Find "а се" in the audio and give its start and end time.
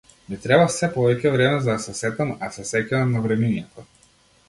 2.49-2.69